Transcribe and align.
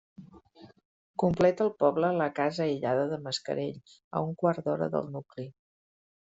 Completa 1.23 1.61
el 1.65 1.69
poble 1.83 2.09
la 2.21 2.27
casa 2.39 2.63
aïllada 2.65 3.05
de 3.13 3.19
Mascarell, 3.27 3.77
a 4.21 4.25
un 4.29 4.33
quart 4.41 4.67
d'hora 4.71 4.89
del 4.97 5.15
nucli. 5.19 5.47